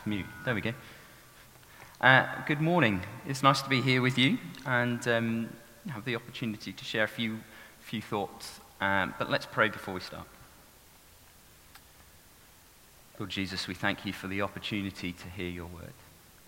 off 0.00 0.06
mute. 0.06 0.24
There 0.46 0.54
we 0.54 0.62
go. 0.62 0.72
Uh, 2.00 2.26
good 2.46 2.60
morning. 2.60 3.02
It's 3.26 3.42
nice 3.42 3.60
to 3.60 3.68
be 3.68 3.82
here 3.82 4.00
with 4.00 4.16
you 4.16 4.38
and 4.64 5.06
um, 5.06 5.50
have 5.90 6.06
the 6.06 6.16
opportunity 6.16 6.72
to 6.72 6.84
share 6.84 7.04
a 7.04 7.08
few, 7.08 7.40
few 7.80 8.00
thoughts. 8.00 8.60
Um, 8.80 9.14
but 9.18 9.28
let's 9.28 9.44
pray 9.44 9.68
before 9.68 9.92
we 9.92 10.00
start. 10.00 10.26
Lord 13.18 13.30
Jesus, 13.30 13.68
we 13.68 13.74
thank 13.74 14.06
you 14.06 14.14
for 14.14 14.26
the 14.26 14.40
opportunity 14.40 15.12
to 15.12 15.28
hear 15.28 15.50
your 15.50 15.66
word. 15.66 15.92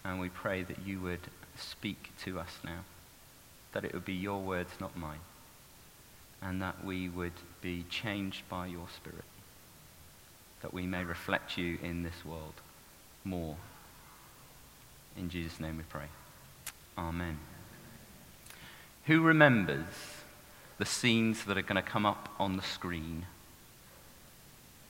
And 0.02 0.18
we 0.18 0.30
pray 0.30 0.62
that 0.62 0.86
you 0.86 1.00
would 1.00 1.20
speak 1.58 2.10
to 2.24 2.38
us 2.40 2.58
now, 2.64 2.84
that 3.72 3.84
it 3.84 3.92
would 3.92 4.06
be 4.06 4.14
your 4.14 4.40
words, 4.40 4.70
not 4.80 4.96
mine, 4.96 5.20
and 6.40 6.62
that 6.62 6.82
we 6.82 7.10
would 7.10 7.38
be 7.60 7.84
changed 7.90 8.48
by 8.48 8.66
your 8.66 8.86
Spirit, 8.96 9.24
that 10.62 10.72
we 10.72 10.86
may 10.86 11.04
reflect 11.04 11.58
you 11.58 11.78
in 11.82 12.02
this 12.02 12.24
world 12.24 12.54
more. 13.24 13.56
In 15.16 15.28
Jesus' 15.28 15.60
name 15.60 15.76
we 15.76 15.84
pray. 15.84 16.06
Amen. 16.96 17.38
Who 19.06 19.20
remembers 19.20 19.84
the 20.78 20.84
scenes 20.84 21.44
that 21.44 21.58
are 21.58 21.62
going 21.62 21.76
to 21.76 21.82
come 21.82 22.06
up 22.06 22.28
on 22.38 22.56
the 22.56 22.62
screen? 22.62 23.26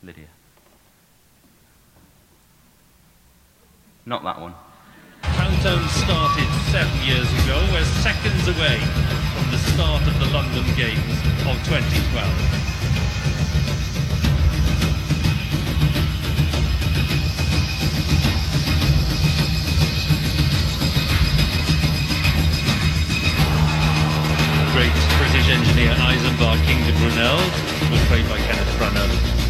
Lydia. 0.02 0.26
Not 4.04 4.24
that 4.24 4.40
one. 4.40 4.54
Countdown 5.22 5.88
started 5.88 6.48
seven 6.70 7.06
years 7.06 7.30
ago. 7.44 7.56
We're 7.72 7.84
seconds 8.02 8.48
away 8.48 8.78
from 9.32 9.50
the 9.50 9.58
start 9.58 10.02
of 10.02 10.18
the 10.18 10.26
London 10.34 10.64
Games 10.76 11.18
of 11.46 11.56
2012. 11.66 12.62
Isambard 26.42 26.66
Kingdom 26.66 26.96
Brunel 26.96 27.36
was 27.92 28.00
played 28.08 28.28
by 28.28 28.36
Kenneth 28.38 28.76
Branagh. 28.76 29.41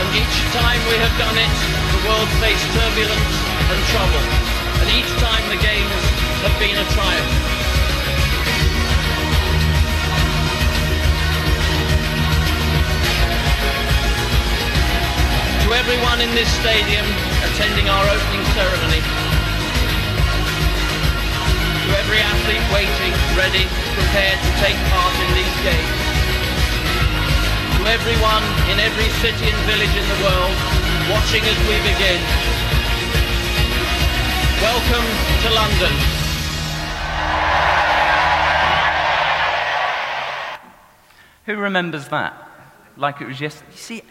And 0.00 0.16
each 0.16 0.38
time 0.56 0.80
we 0.88 0.96
have 0.96 1.12
done 1.20 1.36
it, 1.36 1.52
the 1.92 2.00
world 2.08 2.30
faced 2.40 2.64
turbulence 2.72 3.36
and 3.68 3.78
trouble, 3.92 4.24
and 4.80 4.88
each 4.96 5.12
time 5.20 5.44
the 5.52 5.60
Games 5.60 6.02
have 6.40 6.56
been 6.56 6.72
a 6.72 6.86
triumph. 6.96 7.32
To 15.64 15.68
everyone 15.76 16.24
in 16.24 16.32
this 16.32 16.48
stadium 16.64 17.04
attending 17.52 17.92
our 17.92 18.04
opening 18.08 18.44
ceremony, 18.56 19.04
to 21.84 21.88
every 22.00 22.20
athlete 22.24 22.64
waiting, 22.72 23.12
ready, 23.36 23.68
prepared 23.92 24.40
to 24.40 24.50
take 24.64 24.78
part 24.88 25.14
in 25.20 25.28
these 25.36 25.56
games. 25.60 26.09
Everyone 27.90 28.44
in 28.70 28.78
every 28.78 29.08
city 29.18 29.50
and 29.50 29.66
village 29.66 29.96
in 29.96 30.06
the 30.06 30.22
world 30.22 30.54
watching 31.10 31.42
as 31.42 31.58
we 31.66 31.76
begin. 31.82 32.20
Welcome 34.62 35.06
to 35.42 35.50
London. 35.52 35.92
Who 41.46 41.56
remembers 41.56 42.06
that? 42.10 42.48
Like 42.96 43.20
it 43.20 43.26
was 43.26 43.40
yesterday. 43.40 43.72
You 43.72 43.76
see, 43.76 44.02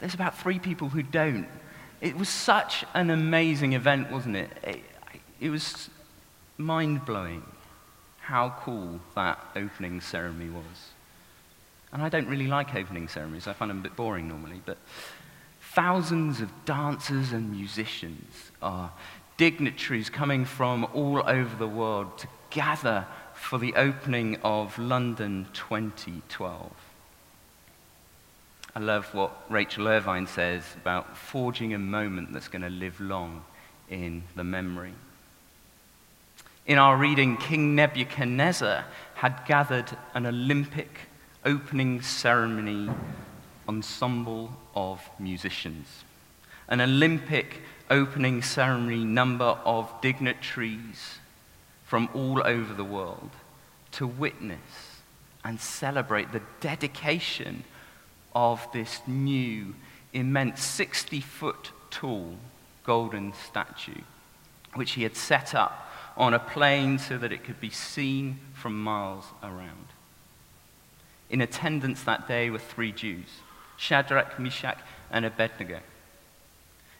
there's 0.00 0.12
about 0.12 0.36
three 0.36 0.58
people 0.58 0.90
who 0.90 1.02
don't. 1.02 1.48
It 2.02 2.18
was 2.18 2.28
such 2.28 2.84
an 2.92 3.08
amazing 3.08 3.72
event, 3.72 4.10
wasn't 4.10 4.36
it? 4.36 4.50
It, 4.62 4.82
it 5.40 5.48
was 5.48 5.88
mind 6.58 7.06
blowing 7.06 7.44
how 8.20 8.50
cool 8.60 9.00
that 9.14 9.38
opening 9.56 10.02
ceremony 10.02 10.50
was. 10.50 10.87
And 11.92 12.02
I 12.02 12.08
don't 12.08 12.28
really 12.28 12.46
like 12.46 12.74
opening 12.74 13.08
ceremonies, 13.08 13.46
I 13.46 13.52
find 13.52 13.70
them 13.70 13.78
a 13.78 13.82
bit 13.82 13.96
boring 13.96 14.28
normally, 14.28 14.60
but 14.64 14.76
thousands 15.60 16.40
of 16.40 16.50
dancers 16.64 17.32
and 17.32 17.50
musicians 17.50 18.50
are 18.60 18.92
dignitaries 19.36 20.10
coming 20.10 20.44
from 20.44 20.86
all 20.92 21.22
over 21.26 21.56
the 21.56 21.68
world 21.68 22.18
to 22.18 22.28
gather 22.50 23.06
for 23.34 23.58
the 23.58 23.74
opening 23.74 24.36
of 24.42 24.78
London 24.78 25.46
2012. 25.52 26.72
I 28.74 28.80
love 28.80 29.12
what 29.14 29.44
Rachel 29.48 29.88
Irvine 29.88 30.26
says 30.26 30.62
about 30.76 31.16
forging 31.16 31.72
a 31.72 31.78
moment 31.78 32.32
that's 32.32 32.48
going 32.48 32.62
to 32.62 32.70
live 32.70 33.00
long 33.00 33.44
in 33.88 34.24
the 34.36 34.44
memory. 34.44 34.92
In 36.66 36.78
our 36.78 36.96
reading, 36.96 37.38
King 37.38 37.74
Nebuchadnezzar 37.74 38.84
had 39.14 39.44
gathered 39.46 39.96
an 40.14 40.26
Olympic 40.26 41.07
opening 41.44 42.02
ceremony 42.02 42.88
ensemble 43.68 44.50
of 44.74 45.08
musicians, 45.18 46.04
an 46.68 46.80
Olympic 46.80 47.62
opening 47.90 48.42
ceremony 48.42 49.04
number 49.04 49.58
of 49.64 49.92
dignitaries 50.00 51.18
from 51.84 52.08
all 52.14 52.42
over 52.44 52.74
the 52.74 52.84
world 52.84 53.30
to 53.92 54.06
witness 54.06 55.00
and 55.44 55.60
celebrate 55.60 56.32
the 56.32 56.42
dedication 56.60 57.64
of 58.34 58.66
this 58.72 59.00
new, 59.06 59.74
immense, 60.12 60.62
60 60.62 61.20
foot 61.20 61.70
tall 61.90 62.36
golden 62.84 63.32
statue, 63.32 64.02
which 64.74 64.92
he 64.92 65.02
had 65.02 65.16
set 65.16 65.54
up 65.54 65.90
on 66.16 66.34
a 66.34 66.38
plain 66.38 66.98
so 66.98 67.16
that 67.16 67.32
it 67.32 67.44
could 67.44 67.60
be 67.60 67.70
seen 67.70 68.38
from 68.52 68.82
miles 68.82 69.24
around. 69.42 69.86
In 71.30 71.40
attendance 71.40 72.02
that 72.04 72.26
day 72.26 72.50
were 72.50 72.58
three 72.58 72.92
Jews 72.92 73.28
Shadrach, 73.76 74.38
Meshach, 74.38 74.78
and 75.10 75.24
Abednego. 75.24 75.80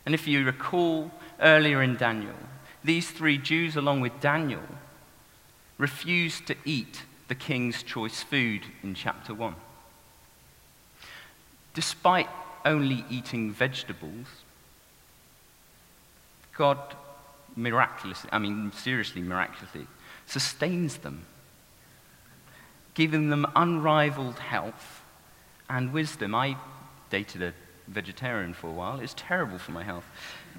And 0.07 0.15
if 0.15 0.27
you 0.27 0.45
recall 0.45 1.11
earlier 1.41 1.83
in 1.83 1.97
Daniel, 1.97 2.37
these 2.85 3.11
three 3.11 3.37
Jews, 3.37 3.77
along 3.77 4.01
with 4.01 4.21
Daniel, 4.21 4.63
refused 5.77 6.47
to 6.47 6.57
eat 6.65 7.03
the 7.29 7.35
king's 7.35 7.83
choice 7.83 8.23
food 8.23 8.63
in 8.83 8.95
chapter 8.95 9.35
1. 9.35 9.55
Despite 11.75 12.29
only 12.65 13.05
eating 13.11 13.53
vegetables, 13.53 14.27
God 16.57 16.79
miraculously, 17.55 18.31
I 18.33 18.39
mean, 18.39 18.73
seriously 18.73 19.23
miraculously, 19.23 19.87
sustains 20.27 20.99
them, 20.99 21.25
giving 22.99 23.31
them 23.31 23.47
unrivaled 23.55 24.41
health 24.41 25.05
and 25.71 25.93
wisdom. 25.93 26.35
I 26.35 26.57
dated 27.11 27.41
a 27.45 27.55
vegetarian 27.87 28.53
for 28.53 28.67
a 28.67 28.73
while. 28.73 28.99
It's 28.99 29.15
terrible 29.17 29.57
for 29.57 29.71
my 29.71 29.85
health. 29.85 30.05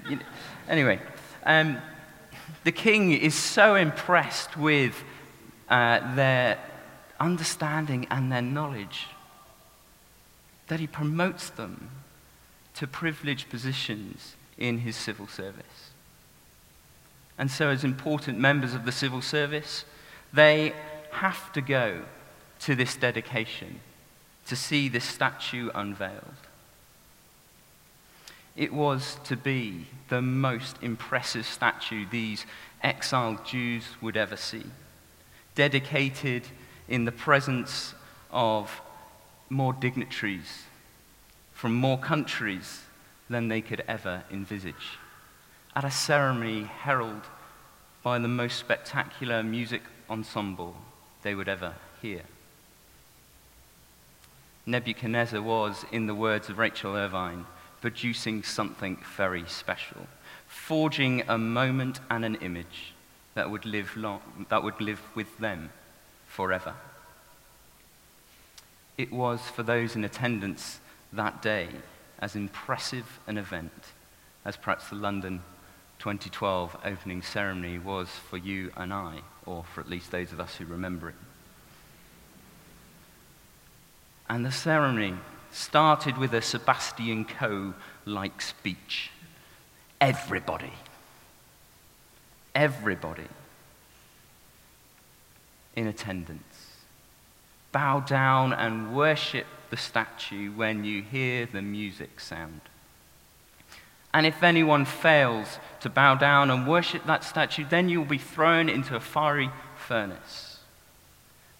You 0.08 0.16
know, 0.16 0.22
anyway, 0.66 1.00
um, 1.44 1.76
the 2.64 2.72
king 2.72 3.12
is 3.12 3.34
so 3.34 3.74
impressed 3.74 4.56
with 4.56 5.04
uh, 5.68 6.14
their 6.14 6.58
understanding 7.20 8.06
and 8.10 8.32
their 8.32 8.40
knowledge 8.40 9.08
that 10.68 10.80
he 10.80 10.86
promotes 10.86 11.50
them 11.50 11.90
to 12.76 12.86
privileged 12.86 13.50
positions 13.50 14.34
in 14.56 14.78
his 14.78 14.96
civil 14.96 15.26
service. 15.26 15.90
And 17.36 17.50
so, 17.50 17.68
as 17.68 17.84
important 17.84 18.38
members 18.38 18.72
of 18.72 18.86
the 18.86 18.92
civil 18.92 19.20
service, 19.20 19.84
they 20.32 20.72
have 21.10 21.52
to 21.52 21.60
go 21.60 22.00
to 22.60 22.74
this 22.74 22.96
dedication 22.96 23.80
to 24.46 24.56
see 24.56 24.88
this 24.88 25.04
statue 25.04 25.70
unveiled. 25.74 26.24
It 28.56 28.72
was 28.72 29.16
to 29.24 29.36
be 29.36 29.86
the 30.08 30.20
most 30.20 30.76
impressive 30.82 31.46
statue 31.46 32.04
these 32.10 32.46
exiled 32.82 33.44
Jews 33.46 33.84
would 34.00 34.16
ever 34.16 34.36
see, 34.36 34.66
dedicated 35.54 36.48
in 36.88 37.04
the 37.04 37.12
presence 37.12 37.94
of 38.30 38.80
more 39.48 39.72
dignitaries 39.72 40.64
from 41.60 41.74
more 41.74 41.98
countries 41.98 42.84
than 43.28 43.48
they 43.48 43.60
could 43.60 43.84
ever 43.86 44.24
envisage. 44.30 44.98
At 45.76 45.84
a 45.84 45.90
ceremony 45.90 46.62
heralded 46.64 47.22
by 48.02 48.18
the 48.18 48.28
most 48.28 48.58
spectacular 48.58 49.42
music 49.42 49.82
ensemble 50.08 50.74
they 51.20 51.34
would 51.34 51.48
ever 51.48 51.74
hear. 52.00 52.22
Nebuchadnezzar 54.66 55.40
was, 55.40 55.84
in 55.90 56.06
the 56.06 56.14
words 56.14 56.48
of 56.48 56.58
Rachel 56.58 56.94
Irvine, 56.94 57.46
producing 57.80 58.42
something 58.42 58.98
very 59.16 59.44
special, 59.46 60.06
forging 60.46 61.22
a 61.28 61.38
moment 61.38 62.00
and 62.10 62.24
an 62.24 62.36
image 62.36 62.92
that 63.34 63.50
would 63.50 63.64
live, 63.64 63.96
long, 63.96 64.46
that 64.48 64.62
would 64.62 64.80
live 64.80 65.00
with 65.14 65.38
them 65.38 65.70
forever. 66.26 66.74
It 68.98 69.12
was 69.12 69.40
for 69.40 69.62
those 69.62 69.96
in 69.96 70.04
attendance 70.04 70.80
that 71.12 71.40
day 71.40 71.68
as 72.18 72.36
impressive 72.36 73.18
an 73.26 73.38
event 73.38 73.72
as 74.44 74.56
perhaps 74.56 74.88
the 74.88 74.96
London 74.96 75.42
2012 75.98 76.76
opening 76.84 77.22
ceremony 77.22 77.78
was 77.78 78.08
for 78.08 78.36
you 78.36 78.70
and 78.76 78.92
I, 78.92 79.20
or 79.46 79.64
for 79.64 79.80
at 79.80 79.88
least 79.88 80.10
those 80.10 80.32
of 80.32 80.40
us 80.40 80.56
who 80.56 80.64
remember 80.64 81.08
it. 81.08 81.14
And 84.30 84.46
the 84.46 84.52
ceremony 84.52 85.14
started 85.50 86.16
with 86.16 86.32
a 86.34 86.40
Sebastian 86.40 87.24
Coe 87.24 87.74
like 88.04 88.40
speech. 88.40 89.10
Everybody, 90.00 90.72
everybody 92.54 93.26
in 95.74 95.88
attendance, 95.88 96.76
bow 97.72 97.98
down 97.98 98.52
and 98.52 98.94
worship 98.94 99.46
the 99.68 99.76
statue 99.76 100.52
when 100.52 100.84
you 100.84 101.02
hear 101.02 101.46
the 101.46 101.60
music 101.60 102.20
sound. 102.20 102.60
And 104.14 104.26
if 104.26 104.44
anyone 104.44 104.84
fails 104.84 105.58
to 105.80 105.90
bow 105.90 106.14
down 106.14 106.52
and 106.52 106.68
worship 106.68 107.04
that 107.06 107.24
statue, 107.24 107.64
then 107.68 107.88
you'll 107.88 108.04
be 108.04 108.18
thrown 108.18 108.68
into 108.68 108.94
a 108.94 109.00
fiery 109.00 109.50
furnace. 109.76 110.60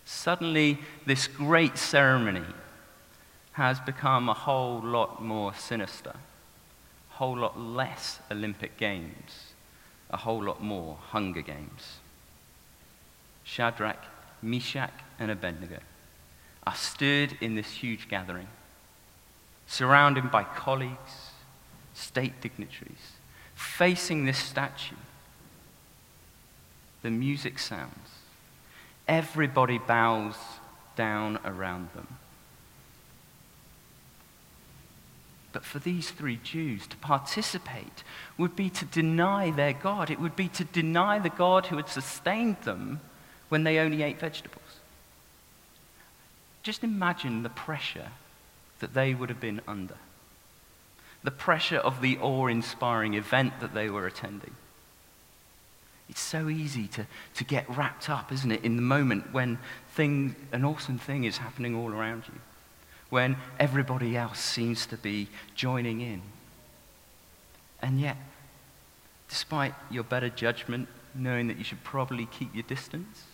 Suddenly, 0.05 0.78
this 1.05 1.26
great 1.26 1.76
ceremony 1.76 2.44
has 3.60 3.78
become 3.78 4.26
a 4.26 4.32
whole 4.32 4.80
lot 4.80 5.22
more 5.22 5.52
sinister, 5.52 6.14
a 7.10 7.16
whole 7.16 7.36
lot 7.36 7.60
less 7.60 8.18
Olympic 8.30 8.78
Games, 8.78 9.52
a 10.08 10.16
whole 10.16 10.42
lot 10.42 10.62
more 10.62 10.96
Hunger 11.08 11.42
Games. 11.42 11.98
Shadrach, 13.44 14.02
Meshach, 14.40 14.94
and 15.19 15.31
Abednego 15.31 15.81
are 16.67 16.74
stood 16.74 17.36
in 17.43 17.55
this 17.55 17.70
huge 17.70 18.08
gathering, 18.08 18.48
surrounded 19.67 20.31
by 20.31 20.43
colleagues, 20.43 21.32
state 21.93 22.40
dignitaries, 22.40 23.12
facing 23.55 24.24
this 24.24 24.38
statue. 24.38 24.96
The 27.02 27.10
music 27.10 27.58
sounds. 27.58 28.08
Everybody 29.06 29.76
bows 29.76 30.36
down 30.96 31.38
around 31.44 31.90
them. 31.94 32.19
But 35.52 35.64
for 35.64 35.78
these 35.80 36.10
three 36.10 36.38
Jews, 36.42 36.86
to 36.86 36.96
participate 36.98 38.04
would 38.38 38.54
be 38.54 38.70
to 38.70 38.84
deny 38.84 39.50
their 39.50 39.72
God. 39.72 40.10
It 40.10 40.20
would 40.20 40.36
be 40.36 40.48
to 40.48 40.64
deny 40.64 41.19
the 41.19 41.30
God 41.30 41.66
who 41.66 41.76
had 41.76 41.88
sustained 41.88 42.56
them 42.62 43.00
when 43.48 43.64
they 43.64 43.78
only 43.78 44.02
ate 44.02 44.20
vegetables. 44.20 44.62
Just 46.62 46.84
imagine 46.84 47.42
the 47.42 47.48
pressure 47.48 48.08
that 48.78 48.94
they 48.94 49.14
would 49.14 49.28
have 49.28 49.40
been 49.40 49.60
under. 49.66 49.96
The 51.22 51.30
pressure 51.30 51.78
of 51.78 52.00
the 52.00 52.16
awe 52.19 52.46
inspiring 52.46 53.14
event 53.14 53.60
that 53.60 53.74
they 53.74 53.90
were 53.90 54.06
attending. 54.06 54.54
It's 56.08 56.20
so 56.20 56.48
easy 56.48 56.86
to, 56.88 57.06
to 57.34 57.44
get 57.44 57.69
wrapped 57.69 58.10
up, 58.10 58.32
isn't 58.32 58.50
it, 58.50 58.64
in 58.64 58.76
the 58.76 58.82
moment 58.82 59.32
when 59.32 59.58
thing, 59.92 60.34
an 60.50 60.64
awesome 60.64 60.98
thing 60.98 61.24
is 61.24 61.38
happening 61.38 61.76
all 61.76 61.92
around 61.92 62.24
you, 62.26 62.40
when 63.10 63.36
everybody 63.58 64.17
else 64.17 64.38
seems 64.38 64.86
to 64.86 64.96
be 64.96 65.29
joining 65.55 66.00
in. 66.00 66.22
And 67.82 68.00
yet, 68.00 68.17
despite 69.29 69.74
your 69.90 70.05
better 70.05 70.29
judgment, 70.29 70.88
knowing 71.14 71.48
that 71.48 71.58
you 71.58 71.64
should 71.64 71.82
probably 71.84 72.26
keep 72.26 72.55
your 72.55 72.62
distance, 72.62 73.24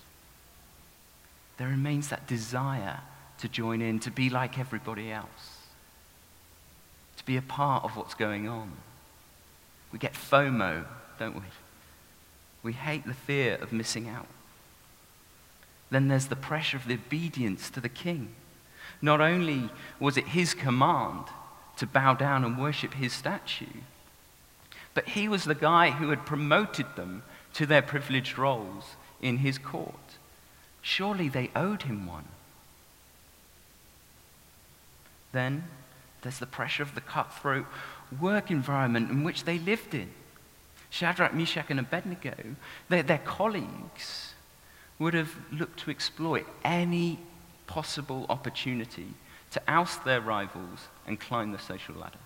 there 1.58 1.68
remains 1.68 2.08
that 2.08 2.26
desire 2.26 3.00
to 3.38 3.48
join 3.48 3.82
in, 3.82 3.98
to 4.00 4.10
be 4.10 4.30
like 4.30 4.58
everybody 4.58 5.12
else, 5.12 5.60
to 7.18 7.24
be 7.24 7.36
a 7.36 7.42
part 7.42 7.84
of 7.84 7.96
what's 7.96 8.14
going 8.14 8.48
on. 8.48 8.72
We 9.92 9.98
get 9.98 10.14
FOMO, 10.14 10.84
don't 11.18 11.34
we? 11.34 11.42
We 12.62 12.72
hate 12.72 13.06
the 13.06 13.14
fear 13.14 13.56
of 13.56 13.72
missing 13.72 14.08
out. 14.08 14.26
Then 15.90 16.08
there's 16.08 16.26
the 16.26 16.36
pressure 16.36 16.76
of 16.76 16.86
the 16.86 16.94
obedience 16.94 17.70
to 17.70 17.80
the 17.80 17.88
king. 17.88 18.34
Not 19.02 19.20
only 19.20 19.70
was 20.00 20.16
it 20.16 20.28
his 20.28 20.54
command 20.54 21.24
to 21.76 21.86
bow 21.86 22.14
down 22.14 22.44
and 22.44 22.58
worship 22.58 22.94
his 22.94 23.12
statue, 23.12 23.80
but 24.94 25.10
he 25.10 25.28
was 25.28 25.44
the 25.44 25.54
guy 25.54 25.90
who 25.90 26.10
had 26.10 26.24
promoted 26.24 26.86
them 26.96 27.22
to 27.54 27.66
their 27.66 27.82
privileged 27.82 28.38
roles 28.38 28.96
in 29.20 29.38
his 29.38 29.58
court 29.58 29.94
Surely 30.86 31.28
they 31.28 31.50
owed 31.56 31.82
him 31.82 32.06
one. 32.06 32.26
Then 35.32 35.64
there's 36.22 36.38
the 36.38 36.46
pressure 36.46 36.84
of 36.84 36.94
the 36.94 37.00
cutthroat 37.00 37.66
work 38.20 38.52
environment 38.52 39.10
in 39.10 39.24
which 39.24 39.42
they 39.42 39.58
lived 39.58 39.96
in. 39.96 40.10
Shadrach, 40.88 41.34
Meshach, 41.34 41.70
and 41.70 41.80
Abednego, 41.80 42.36
their, 42.88 43.02
their 43.02 43.18
colleagues, 43.18 44.34
would 45.00 45.14
have 45.14 45.34
looked 45.50 45.80
to 45.80 45.90
exploit 45.90 46.46
any 46.62 47.18
possible 47.66 48.26
opportunity 48.28 49.08
to 49.50 49.62
oust 49.68 50.04
their 50.04 50.20
rivals 50.20 50.88
and 51.06 51.20
climb 51.20 51.52
the 51.52 51.58
social 51.58 51.94
ladder. 51.94 52.18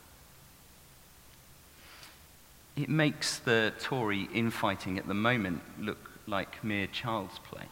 It 2.76 2.88
makes 2.88 3.38
the 3.38 3.72
Tory 3.80 4.28
infighting 4.32 4.98
at 4.98 5.06
the 5.06 5.14
moment 5.14 5.62
look 5.78 6.10
like 6.26 6.62
mere 6.64 6.86
child's 6.86 7.38
play. 7.38 7.66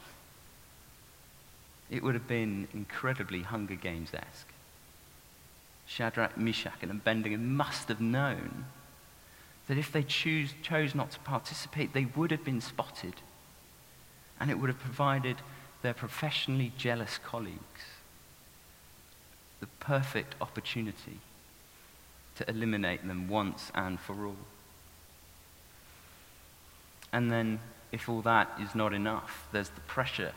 It 1.91 2.03
would 2.03 2.15
have 2.15 2.29
been 2.29 2.69
incredibly 2.75 3.43
Hunger 3.43 3.77
Games 3.77 4.11
esque. 4.13 4.53
Shadrach, 5.87 6.37
Meshach, 6.37 6.83
and 6.83 6.91
Abednego 6.91 7.39
must 7.39 7.89
have 7.89 8.01
known 8.01 8.67
that 9.69 9.79
if 9.79 9.91
they 9.91 10.03
chose 10.03 10.95
not 10.95 11.11
to 11.13 11.19
participate, 11.21 11.95
they 11.95 12.07
would 12.17 12.31
have 12.31 12.45
been 12.45 12.61
spotted. 12.61 13.15
And 14.39 14.51
it 14.51 14.59
would 14.59 14.69
have 14.69 14.79
provided 14.79 15.37
their 15.83 15.95
professionally 15.95 16.73
jealous 16.77 17.19
colleagues 17.25 17.85
the 19.61 19.67
perfect 19.81 20.35
opportunity 20.41 21.19
to 22.37 22.49
eliminate 22.49 23.07
them 23.07 23.29
once 23.29 23.73
and 23.75 23.99
for 23.99 24.27
all. 24.27 24.37
And 27.13 27.33
then, 27.33 27.61
if 27.91 28.09
all 28.09 28.21
that 28.23 28.51
is 28.61 28.75
not 28.75 28.93
enough, 28.93 29.49
there's 29.51 29.71
the 29.71 29.81
pressure 29.83 30.33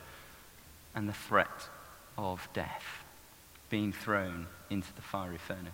and 0.95 1.07
the 1.07 1.13
threat 1.13 1.69
of 2.17 2.47
death 2.53 3.03
being 3.69 3.93
thrown 3.93 4.47
into 4.69 4.93
the 4.95 5.01
fiery 5.01 5.37
furnace. 5.37 5.71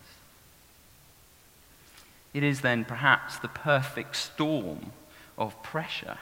It 2.33 2.43
is 2.43 2.61
then 2.61 2.83
perhaps 2.83 3.39
the 3.39 3.47
perfect 3.47 4.15
storm 4.15 4.91
of 5.37 5.61
pressure, 5.63 6.17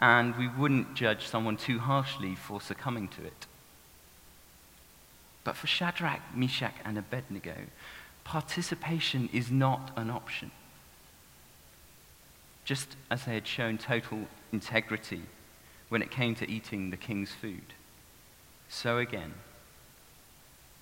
and 0.00 0.36
we 0.36 0.48
wouldn't 0.48 0.94
judge 0.94 1.26
someone 1.26 1.56
too 1.56 1.78
harshly 1.78 2.34
for 2.34 2.60
succumbing 2.60 3.08
to 3.08 3.24
it. 3.24 3.46
But 5.44 5.56
for 5.56 5.66
Shadrach, 5.66 6.20
Meshach, 6.34 6.74
and 6.84 6.96
Abednego, 6.98 7.54
participation 8.24 9.28
is 9.32 9.50
not 9.50 9.92
an 9.96 10.10
option. 10.10 10.50
Just 12.64 12.96
as 13.10 13.24
they 13.24 13.34
had 13.34 13.46
shown 13.46 13.76
total 13.76 14.26
integrity 14.52 15.22
when 15.88 16.02
it 16.02 16.10
came 16.10 16.34
to 16.36 16.50
eating 16.50 16.90
the 16.90 16.96
king's 16.96 17.32
food, 17.32 17.74
so 18.68 18.98
again 18.98 19.34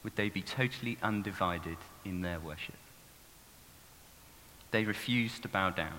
would 0.04 0.14
they 0.16 0.28
be 0.28 0.42
totally 0.42 0.96
undivided 1.02 1.78
in 2.04 2.20
their 2.20 2.38
worship. 2.38 2.76
They 4.70 4.84
refused 4.84 5.42
to 5.42 5.48
bow 5.48 5.70
down. 5.70 5.98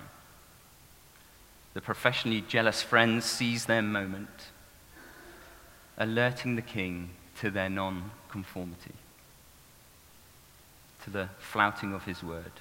The 1.72 1.80
professionally 1.80 2.42
jealous 2.42 2.82
friends 2.82 3.24
seized 3.24 3.68
their 3.68 3.82
moment, 3.82 4.48
alerting 5.96 6.56
the 6.56 6.62
king 6.62 7.10
to 7.38 7.50
their 7.50 7.70
non 7.70 8.10
conformity, 8.28 8.94
to 11.04 11.10
the 11.10 11.28
flouting 11.38 11.94
of 11.94 12.04
his 12.04 12.22
word, 12.22 12.52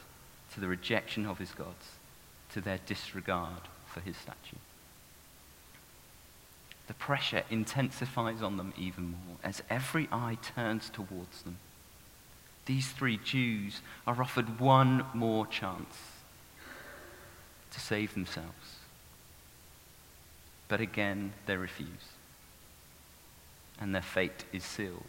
to 0.54 0.60
the 0.60 0.68
rejection 0.68 1.26
of 1.26 1.40
his 1.40 1.52
gods, 1.52 1.98
to 2.54 2.62
their 2.62 2.80
disregard 2.86 3.68
for 3.88 4.00
his 4.02 4.16
statue. 4.18 4.58
The 6.88 6.94
pressure 6.96 7.44
intensifies 7.50 8.42
on 8.42 8.58
them 8.58 8.74
even 8.78 9.12
more 9.12 9.38
as 9.44 9.62
every 9.70 10.08
eye 10.12 10.38
turns 10.42 10.90
towards 10.90 11.44
them. 11.44 11.58
These 12.66 12.90
three 12.90 13.18
Jews 13.18 13.82
are 14.06 14.22
offered 14.22 14.60
one 14.60 15.06
more 15.14 15.46
chance 15.48 15.96
to 17.72 17.80
save 17.80 18.14
themselves. 18.14 18.79
But 20.70 20.80
again, 20.80 21.34
they 21.46 21.58
refuse 21.58 22.14
and 23.80 23.96
their 23.96 24.02
fate 24.02 24.44
is 24.52 24.64
sealed, 24.64 25.04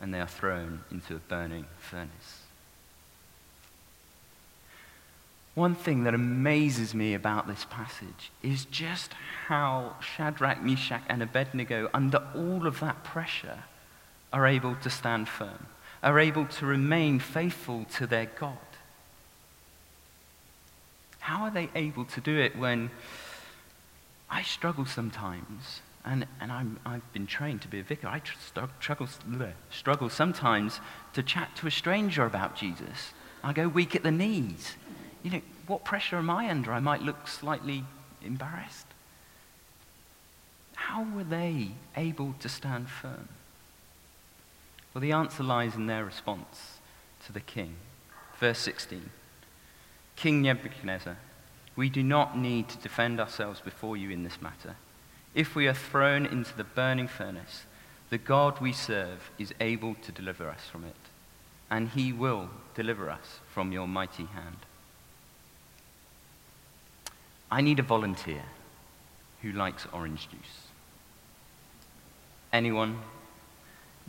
and 0.00 0.12
they 0.12 0.20
are 0.20 0.26
thrown 0.26 0.80
into 0.90 1.14
a 1.14 1.18
burning 1.18 1.66
furnace. 1.78 2.40
One 5.54 5.74
thing 5.74 6.04
that 6.04 6.14
amazes 6.14 6.94
me 6.94 7.14
about 7.14 7.46
this 7.46 7.66
passage 7.68 8.30
is 8.42 8.64
just 8.64 9.12
how 9.46 9.96
Shadrach, 10.00 10.62
Meshach, 10.62 11.02
and 11.08 11.22
Abednego, 11.22 11.90
under 11.92 12.22
all 12.34 12.66
of 12.66 12.80
that 12.80 13.04
pressure, 13.04 13.64
are 14.32 14.46
able 14.46 14.74
to 14.76 14.90
stand 14.90 15.28
firm, 15.28 15.66
are 16.02 16.18
able 16.18 16.46
to 16.46 16.66
remain 16.66 17.18
faithful 17.18 17.84
to 17.96 18.06
their 18.06 18.26
God. 18.26 18.56
How 21.20 21.44
are 21.44 21.50
they 21.50 21.68
able 21.74 22.06
to 22.06 22.20
do 22.20 22.36
it 22.38 22.56
when 22.56 22.90
I 24.32 24.42
struggle 24.42 24.86
sometimes 24.86 25.82
and, 26.04 26.26
and 26.40 26.50
I'm, 26.50 26.80
I've 26.84 27.12
been 27.12 27.26
trained 27.26 27.62
to 27.62 27.68
be 27.68 27.78
a 27.78 27.82
vicar. 27.82 28.08
I 28.08 28.22
struggle, 28.80 29.06
struggle 29.70 30.08
sometimes 30.08 30.80
to 31.12 31.22
chat 31.22 31.54
to 31.56 31.66
a 31.66 31.70
stranger 31.70 32.24
about 32.24 32.56
Jesus. 32.56 33.12
I 33.44 33.52
go 33.52 33.68
weak 33.68 33.94
at 33.94 34.02
the 34.02 34.10
knees. 34.10 34.76
You 35.22 35.30
know, 35.32 35.40
what 35.66 35.84
pressure 35.84 36.16
am 36.16 36.30
I 36.30 36.48
under? 36.48 36.72
I 36.72 36.80
might 36.80 37.02
look 37.02 37.28
slightly 37.28 37.84
embarrassed. 38.24 38.86
How 40.74 41.04
were 41.04 41.24
they 41.24 41.72
able 41.96 42.34
to 42.40 42.48
stand 42.48 42.88
firm? 42.88 43.28
Well, 44.92 45.02
the 45.02 45.12
answer 45.12 45.42
lies 45.42 45.74
in 45.74 45.86
their 45.86 46.04
response 46.04 46.78
to 47.26 47.32
the 47.32 47.40
king. 47.40 47.76
Verse 48.40 48.58
16 48.58 49.10
King 50.16 50.42
Nebuchadnezzar, 50.42 51.16
we 51.76 51.88
do 51.88 52.02
not 52.02 52.36
need 52.36 52.68
to 52.68 52.78
defend 52.78 53.20
ourselves 53.20 53.60
before 53.60 53.96
you 53.96 54.10
in 54.10 54.24
this 54.24 54.40
matter. 54.42 54.76
If 55.34 55.54
we 55.54 55.66
are 55.66 55.74
thrown 55.74 56.26
into 56.26 56.54
the 56.56 56.64
burning 56.64 57.08
furnace, 57.08 57.64
the 58.10 58.18
God 58.18 58.60
we 58.60 58.72
serve 58.72 59.30
is 59.38 59.54
able 59.60 59.94
to 59.94 60.12
deliver 60.12 60.48
us 60.48 60.66
from 60.70 60.84
it, 60.84 60.96
and 61.70 61.88
he 61.88 62.12
will 62.12 62.50
deliver 62.74 63.08
us 63.08 63.40
from 63.54 63.72
your 63.72 63.88
mighty 63.88 64.26
hand. 64.26 64.58
I 67.50 67.62
need 67.62 67.78
a 67.78 67.82
volunteer 67.82 68.42
who 69.40 69.52
likes 69.52 69.86
orange 69.92 70.28
juice. 70.30 70.66
Anyone? 72.52 72.98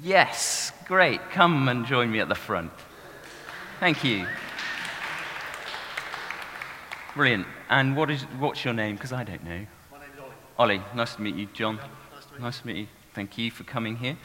Yes, 0.02 0.72
great. 0.86 1.22
Come 1.32 1.70
and 1.70 1.86
join 1.86 2.12
me 2.12 2.20
at 2.20 2.28
the 2.28 2.36
front. 2.36 2.72
Thank 3.80 4.04
you. 4.04 4.28
Brilliant. 7.16 7.46
And 7.70 7.96
what 7.96 8.10
is, 8.10 8.24
what's 8.40 8.66
your 8.66 8.74
name? 8.74 8.96
Because 8.96 9.14
I 9.14 9.24
don't 9.24 9.44
know. 9.44 9.66
My 9.92 10.00
name 10.00 10.10
is 10.16 10.20
Ollie. 10.58 10.80
Ollie, 10.80 10.82
nice 10.96 11.14
to 11.16 11.22
meet 11.22 11.36
you. 11.36 11.48
John, 11.54 11.76
nice 11.76 12.26
to 12.26 12.34
meet, 12.34 12.42
nice 12.42 12.60
to 12.60 12.68
meet 12.68 12.78
you. 12.78 12.88
Thank 13.14 13.38
you 13.38 13.52
for 13.52 13.64
coming 13.66 13.98
here. 13.98 14.18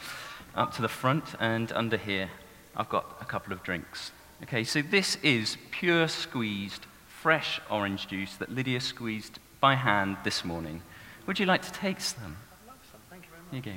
Up 0.55 0.73
to 0.73 0.81
the 0.81 0.87
front 0.87 1.35
and 1.39 1.71
under 1.73 1.97
here, 1.97 2.31
I've 2.75 2.89
got 2.89 3.17
a 3.21 3.25
couple 3.25 3.53
of 3.53 3.61
drinks. 3.61 4.11
Okay, 4.41 4.63
so 4.63 4.81
this 4.81 5.17
is 5.17 5.57
pure 5.69 6.07
squeezed, 6.07 6.87
fresh 7.07 7.61
orange 7.69 8.07
juice 8.07 8.35
that 8.37 8.51
Lydia 8.51 8.79
squeezed 8.81 9.37
by 9.59 9.75
hand 9.75 10.17
this 10.23 10.43
morning. 10.43 10.81
Would 11.27 11.37
you 11.37 11.45
like 11.45 11.61
to 11.61 11.71
taste 11.71 12.19
them? 12.19 12.37
I'd 12.63 12.69
love 12.69 12.77
some. 12.91 13.01
Thank 13.11 13.25
you 13.25 13.29
very 13.29 13.61
much. 13.61 13.65
Here 13.65 13.73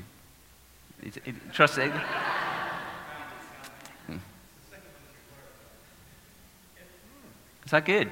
you 1.03 1.13
go. 1.13 1.29
It, 1.29 1.37
it, 1.37 1.53
trust 1.53 1.77
it. 1.77 1.93
Hmm. 4.07 4.17
Is 7.65 7.71
that 7.71 7.85
good? 7.85 8.11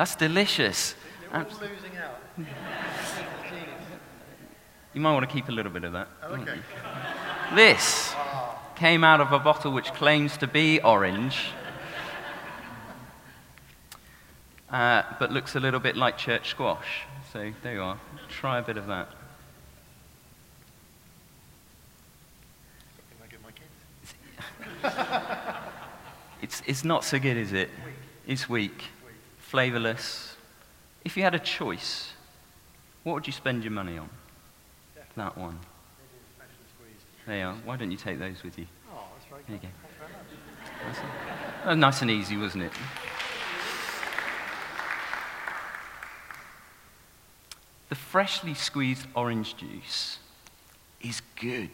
That's 0.00 0.16
delicious. 0.16 0.94
They're 1.30 1.40
all 1.40 1.46
losing 1.60 1.98
out. 1.98 2.22
You 4.94 5.00
might 5.02 5.12
want 5.12 5.28
to 5.28 5.30
keep 5.34 5.50
a 5.50 5.52
little 5.52 5.70
bit 5.70 5.84
of 5.84 5.92
that. 5.92 6.08
Oh, 6.22 6.36
okay. 6.36 6.58
This 7.54 8.14
came 8.76 9.04
out 9.04 9.20
of 9.20 9.30
a 9.32 9.38
bottle 9.38 9.72
which 9.72 9.92
claims 9.92 10.38
to 10.38 10.46
be 10.46 10.80
orange, 10.80 11.50
uh, 14.70 15.02
but 15.18 15.32
looks 15.32 15.54
a 15.54 15.60
little 15.60 15.80
bit 15.80 15.98
like 15.98 16.16
church 16.16 16.48
squash. 16.48 17.02
So 17.34 17.52
there 17.62 17.74
you 17.74 17.82
are. 17.82 18.00
Try 18.30 18.58
a 18.58 18.62
bit 18.62 18.78
of 18.78 18.86
that. 18.86 19.08
Can 23.10 23.18
I 23.22 23.26
get 23.30 23.42
my 23.42 23.50
kids? 24.94 25.44
It's, 26.40 26.62
it's 26.66 26.84
not 26.84 27.04
so 27.04 27.18
good, 27.18 27.36
is 27.36 27.52
it? 27.52 27.68
It's 28.26 28.48
weak, 28.48 28.84
flavorless. 29.50 30.36
If 31.04 31.16
you 31.16 31.24
had 31.24 31.34
a 31.34 31.38
choice, 31.40 32.12
what 33.02 33.14
would 33.14 33.26
you 33.26 33.32
spend 33.32 33.64
your 33.64 33.72
money 33.72 33.98
on? 33.98 34.08
That 35.16 35.36
one. 35.36 35.58
Maybe 35.58 36.20
a 36.22 36.34
special 36.36 36.64
squeeze. 36.76 37.02
There 37.26 37.38
you 37.38 37.44
are. 37.46 37.54
Why 37.64 37.76
don't 37.76 37.90
you 37.90 37.96
take 37.96 38.20
those 38.20 38.44
with 38.44 38.56
you? 38.56 38.66
Oh, 38.92 39.02
that's 39.12 39.26
very 39.28 39.42
There 39.48 39.56
you 39.56 39.60
good. 39.60 39.70
go. 39.70 40.84
Thanks 40.84 41.00
very 41.64 41.74
much. 41.74 41.78
Nice 41.78 42.02
and 42.02 42.10
easy, 42.12 42.36
wasn't 42.36 42.64
it? 42.64 42.72
The 47.88 47.96
freshly 47.96 48.54
squeezed 48.54 49.08
orange 49.16 49.56
juice 49.56 50.20
is 51.00 51.22
good. 51.40 51.70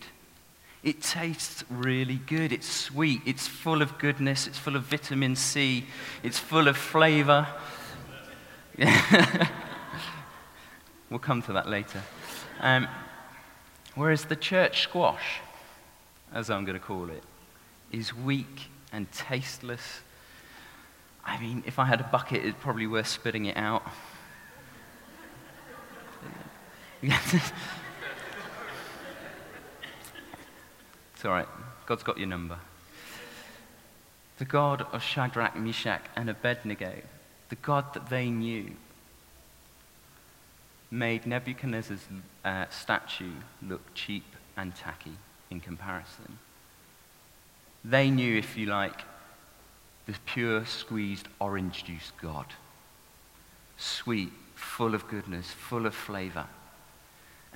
It 0.87 1.03
tastes 1.03 1.65
really 1.69 2.21
good. 2.29 2.53
It's 2.53 2.71
sweet. 2.71 3.21
It's 3.27 3.49
full 3.49 3.83
of 3.83 3.99
goodness. 3.99 4.47
It's 4.47 4.57
full 4.57 4.77
of 4.77 4.85
vitamin 4.85 5.35
C. 5.35 5.85
It's 6.23 6.39
full 6.39 6.69
of 6.69 6.77
flavor. 6.77 7.49
we'll 11.11 11.19
come 11.19 11.43
to 11.43 11.53
that 11.55 11.69
later. 11.69 12.01
Um, 12.61 12.87
whereas 13.97 14.27
the 14.27 14.37
church 14.37 14.83
squash, 14.83 15.41
as 16.33 16.51
I'm 16.51 16.65
going 16.65 16.79
to 16.79 16.87
call 16.87 17.11
it, 17.11 17.25
is 17.91 18.15
weak 18.15 18.69
and 18.93 19.11
tasteless. 19.11 20.03
I 21.25 21.41
mean, 21.41 21.65
if 21.67 21.81
I 21.81 21.87
had 21.87 22.01
a 22.01 22.05
bucket, 22.05 22.45
it's 22.45 22.59
probably 22.61 22.87
worth 22.87 23.09
spitting 23.09 23.47
it 23.47 23.57
out. 23.57 23.83
It's 31.16 31.16
all 31.27 31.33
right. 31.33 31.49
God's 31.87 32.03
got 32.03 32.19
your 32.19 32.29
number. 32.29 32.59
The 34.39 34.45
God 34.45 34.87
of 34.93 35.03
Shadrach, 35.03 35.57
Meshach, 35.57 36.03
and 36.15 36.29
Abednego, 36.29 36.93
the 37.49 37.57
God 37.57 37.95
that 37.95 38.11
they 38.11 38.31
knew, 38.31 38.73
made 40.91 41.27
Nebuchadnezzar's 41.27 42.07
uh, 42.45 42.67
statue 42.71 43.33
look 43.63 43.95
cheap 43.95 44.25
and 44.57 44.75
tacky 44.75 45.17
in 45.51 45.61
comparison. 45.61 46.39
They 47.85 48.11
knew, 48.11 48.37
if 48.37 48.57
you 48.57 48.67
like, 48.67 49.03
the 50.07 50.15
pure 50.25 50.65
squeezed 50.67 51.29
orange 51.41 51.85
juice 51.85 52.13
God. 52.21 52.47
Sweet, 53.77 54.33
full 54.55 54.95
of 54.95 55.09
goodness, 55.09 55.51
full 55.51 55.87
of 55.87 55.95
flavor. 55.95 56.47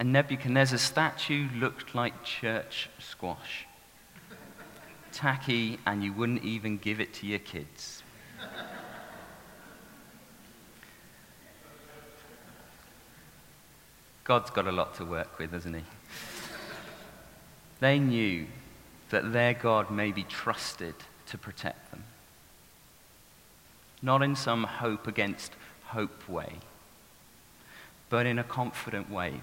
And 0.01 0.15
Nebuchadnezzar's 0.15 0.81
statue 0.81 1.47
looked 1.55 1.95
like 1.95 2.25
church 2.25 2.89
squash. 2.99 3.67
Tacky, 5.13 5.79
and 5.87 6.03
you 6.03 6.15
wouldn't 6.15 6.43
even 6.43 6.79
give 6.79 7.03
it 7.03 7.13
to 7.15 7.27
your 7.27 7.39
kids. 7.39 8.03
God's 14.25 14.49
got 14.49 14.67
a 14.67 14.73
lot 14.73 14.95
to 14.95 15.05
work 15.05 15.39
with, 15.39 15.51
hasn't 15.51 15.77
he? 15.77 15.83
They 17.81 17.99
knew 17.99 18.47
that 19.11 19.35
their 19.35 19.53
God 19.53 19.91
may 19.91 20.13
be 20.13 20.23
trusted 20.23 20.95
to 21.27 21.37
protect 21.37 21.91
them. 21.91 22.05
Not 24.01 24.23
in 24.23 24.35
some 24.35 24.65
hope 24.65 25.07
against 25.07 25.53
hope 25.89 26.27
way, 26.27 26.55
but 28.09 28.25
in 28.25 28.39
a 28.39 28.45
confident 28.45 29.11
way, 29.11 29.43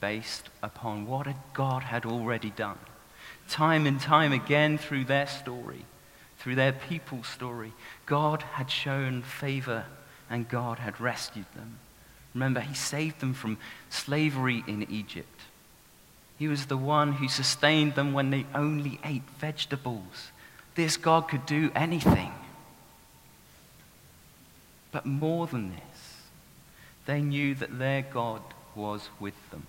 based 0.00 0.48
upon 0.62 1.06
what 1.06 1.26
God 1.52 1.82
had 1.82 2.04
already 2.04 2.50
done. 2.50 2.78
Time 3.48 3.86
and 3.86 4.00
time 4.00 4.32
again 4.32 4.78
through 4.78 5.04
their 5.04 5.26
story, 5.26 5.84
through 6.38 6.54
their 6.54 6.72
people's 6.72 7.26
story, 7.26 7.72
God 8.06 8.42
had 8.42 8.70
shown 8.70 9.22
favor 9.22 9.84
and 10.28 10.48
God 10.48 10.78
had 10.78 11.00
rescued 11.00 11.46
them. 11.54 11.78
Remember, 12.34 12.60
He 12.60 12.74
saved 12.74 13.20
them 13.20 13.34
from 13.34 13.58
slavery 13.88 14.62
in 14.66 14.90
Egypt. 14.90 15.40
He 16.38 16.48
was 16.48 16.66
the 16.66 16.76
one 16.76 17.12
who 17.12 17.28
sustained 17.28 17.96
them 17.96 18.12
when 18.12 18.30
they 18.30 18.46
only 18.54 18.98
ate 19.04 19.28
vegetables. 19.38 20.30
This 20.74 20.96
God 20.96 21.28
could 21.28 21.44
do 21.44 21.70
anything. 21.74 22.32
But 24.92 25.04
more 25.04 25.46
than 25.46 25.70
this, 25.70 26.16
they 27.06 27.20
knew 27.20 27.54
that 27.56 27.78
their 27.78 28.02
God 28.02 28.40
was 28.74 29.08
with 29.18 29.34
them, 29.50 29.66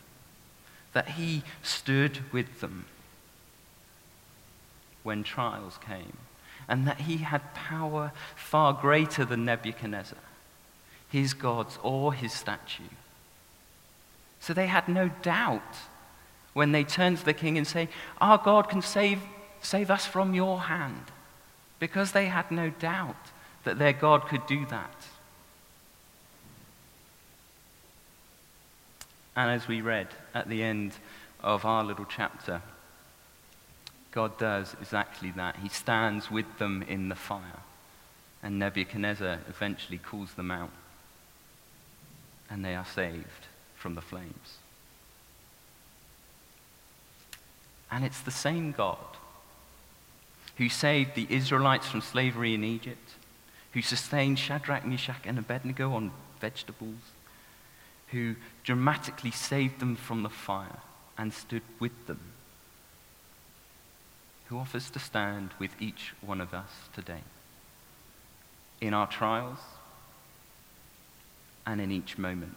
that 0.94 1.10
He 1.10 1.44
stood 1.64 2.20
with 2.32 2.60
them 2.60 2.86
when 5.04 5.24
trials 5.24 5.80
came, 5.86 6.18
and 6.68 6.88
that 6.88 7.02
He 7.02 7.18
had 7.18 7.54
power 7.54 8.12
far 8.36 8.74
greater 8.74 9.26
than 9.26 9.46
Nebuchadnezzar, 9.46 10.18
his 11.12 11.34
gods, 11.34 11.78
or 11.84 12.14
his 12.14 12.32
statue. 12.32 12.84
So 14.40 14.54
they 14.54 14.68
had 14.68 14.88
no 14.88 15.10
doubt 15.22 15.76
when 16.54 16.72
they 16.72 16.84
turn 16.84 17.16
to 17.16 17.26
the 17.26 17.34
king 17.34 17.58
and 17.58 17.68
say, 17.68 17.90
Our 18.20 18.38
God 18.38 18.70
can 18.70 18.82
save, 18.82 19.22
save 19.62 19.92
us 19.92 20.06
from 20.06 20.34
your 20.34 20.62
hand. 20.62 21.12
Because 21.80 22.12
they 22.12 22.26
had 22.26 22.50
no 22.52 22.70
doubt 22.70 23.32
that 23.64 23.78
their 23.78 23.94
God 23.94 24.28
could 24.28 24.46
do 24.48 24.66
that. 24.68 24.96
And 29.36 29.50
as 29.50 29.68
we 29.68 29.82
read 29.82 30.08
at 30.34 30.50
the 30.50 30.62
end 30.64 30.94
of 31.42 31.66
our 31.66 31.84
little 31.84 32.06
chapter, 32.06 32.62
God 34.12 34.38
does 34.38 34.76
exactly 34.82 35.32
that. 35.32 35.58
He 35.58 35.70
stands 35.70 36.30
with 36.30 36.58
them 36.58 36.84
in 36.88 37.10
the 37.10 37.16
fire. 37.16 37.62
And 38.44 38.60
Nebuchadnezzar 38.60 39.40
eventually 39.48 39.98
calls 39.98 40.34
them 40.34 40.52
out. 40.52 40.72
And 42.50 42.66
they 42.66 42.76
are 42.76 42.86
saved 42.86 43.48
from 43.76 43.96
the 43.96 44.02
flames. 44.02 44.58
And 47.90 48.04
it's 48.04 48.22
the 48.22 48.32
same 48.32 48.72
God 48.72 48.98
who 50.58 50.70
saved 50.70 51.16
the 51.16 51.28
Israelites 51.30 51.88
from 51.88 52.02
slavery 52.02 52.54
in 52.54 52.64
Egypt, 52.64 53.12
who 53.74 53.82
sustained 53.82 54.38
Shadrach, 54.38 54.86
Meshach, 54.86 55.22
and 55.26 55.40
Abednego 55.40 55.94
on 55.94 56.12
vegetables, 56.40 57.00
who 58.12 58.36
dramatically 58.64 59.32
saved 59.32 59.80
them 59.80 59.96
from 59.96 60.24
the 60.24 60.30
fire 60.30 60.80
and 61.18 61.34
stood 61.34 61.64
with 61.80 62.08
them, 62.08 62.20
who 64.48 64.58
offers 64.58 64.90
to 64.90 65.00
stand 65.00 65.52
with 65.60 65.72
each 65.80 66.14
one 66.22 66.42
of 66.42 66.54
us 66.54 66.70
today 66.94 67.22
in 68.82 68.94
our 68.94 69.08
trials 69.08 69.60
and 71.66 71.80
in 71.80 71.92
each 71.92 72.18
moment. 72.18 72.56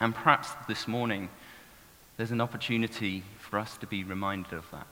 And 0.00 0.14
perhaps 0.14 0.50
this 0.68 0.86
morning, 0.86 1.28
there's 2.16 2.30
an 2.30 2.40
opportunity 2.40 3.24
for 3.38 3.58
us 3.58 3.76
to 3.78 3.86
be 3.86 4.04
reminded 4.04 4.52
of 4.52 4.70
that. 4.70 4.86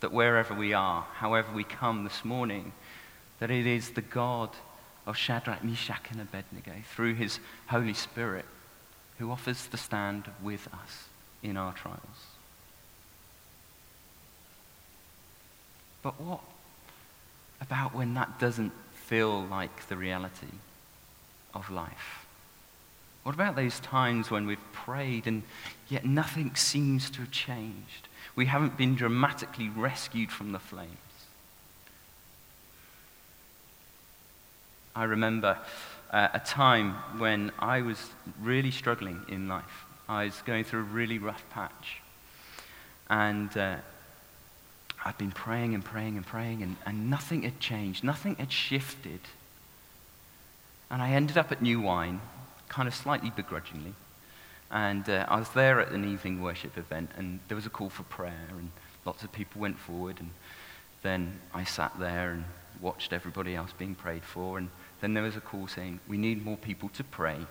That 0.00 0.12
wherever 0.12 0.54
we 0.54 0.72
are, 0.72 1.02
however 1.14 1.52
we 1.52 1.64
come 1.64 2.04
this 2.04 2.24
morning, 2.24 2.72
that 3.40 3.50
it 3.50 3.66
is 3.66 3.90
the 3.90 4.02
God 4.02 4.50
of 5.06 5.16
Shadrach, 5.16 5.62
Meshach, 5.62 6.10
and 6.10 6.20
Abednego, 6.20 6.72
through 6.94 7.14
his 7.14 7.38
Holy 7.68 7.94
Spirit, 7.94 8.44
who 9.18 9.30
offers 9.30 9.66
to 9.68 9.76
stand 9.76 10.24
with 10.42 10.68
us 10.72 11.08
in 11.42 11.56
our 11.56 11.72
trials. 11.72 12.00
But 16.02 16.20
what 16.20 16.40
about 17.60 17.94
when 17.94 18.14
that 18.14 18.38
doesn't 18.38 18.72
feel 18.94 19.44
like 19.44 19.88
the 19.88 19.96
reality 19.96 20.46
of 21.54 21.70
life? 21.70 22.26
What 23.22 23.34
about 23.34 23.56
those 23.56 23.80
times 23.80 24.30
when 24.30 24.46
we've 24.46 24.72
prayed 24.72 25.26
and 25.26 25.42
yet 25.88 26.04
nothing 26.04 26.54
seems 26.54 27.10
to 27.10 27.20
have 27.20 27.30
changed? 27.30 28.08
We 28.36 28.46
haven't 28.46 28.76
been 28.76 28.94
dramatically 28.94 29.68
rescued 29.68 30.30
from 30.30 30.52
the 30.52 30.60
flames. 30.60 30.98
I 34.96 35.04
remember 35.04 35.58
uh, 36.10 36.28
a 36.32 36.40
time 36.40 36.94
when 37.18 37.52
I 37.58 37.82
was 37.82 37.98
really 38.40 38.70
struggling 38.70 39.20
in 39.28 39.46
life. 39.46 39.84
I 40.08 40.24
was 40.24 40.40
going 40.46 40.64
through 40.64 40.80
a 40.80 40.84
really 40.84 41.18
rough 41.18 41.44
patch. 41.50 42.00
And 43.10 43.54
uh, 43.58 43.76
I'd 45.04 45.18
been 45.18 45.32
praying 45.32 45.74
and 45.74 45.84
praying 45.84 46.16
and 46.16 46.24
praying, 46.24 46.62
and, 46.62 46.76
and 46.86 47.10
nothing 47.10 47.42
had 47.42 47.60
changed, 47.60 48.04
nothing 48.04 48.36
had 48.36 48.50
shifted. 48.50 49.20
And 50.90 51.02
I 51.02 51.10
ended 51.10 51.36
up 51.36 51.52
at 51.52 51.60
New 51.60 51.82
Wine 51.82 52.22
kind 52.70 52.88
of 52.88 52.94
slightly 52.94 53.30
begrudgingly. 53.30 53.92
And 54.70 55.06
uh, 55.10 55.26
I 55.28 55.38
was 55.38 55.50
there 55.50 55.78
at 55.78 55.92
an 55.92 56.10
evening 56.10 56.40
worship 56.40 56.78
event, 56.78 57.10
and 57.18 57.40
there 57.48 57.54
was 57.54 57.66
a 57.66 57.70
call 57.70 57.90
for 57.90 58.04
prayer, 58.04 58.48
and 58.50 58.70
lots 59.04 59.22
of 59.24 59.30
people 59.30 59.60
went 59.60 59.78
forward. 59.78 60.16
And 60.20 60.30
then 61.02 61.38
I 61.52 61.64
sat 61.64 61.92
there 61.98 62.30
and 62.30 62.44
watched 62.80 63.12
everybody 63.12 63.54
else 63.54 63.70
being 63.76 63.94
prayed 63.94 64.24
for. 64.24 64.58
And 64.58 64.70
then 65.00 65.14
there 65.14 65.22
was 65.22 65.36
a 65.36 65.40
call 65.40 65.68
saying, 65.68 66.00
We 66.08 66.16
need 66.16 66.44
more 66.44 66.56
people 66.56 66.88
to 66.90 67.04
pray. 67.04 67.36
And 67.36 67.46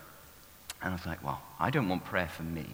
I 0.82 0.92
was 0.92 1.06
like, 1.06 1.24
Well, 1.24 1.42
I 1.60 1.70
don't 1.70 1.90
want 1.90 2.06
prayer 2.06 2.28
for 2.28 2.44
me, 2.44 2.66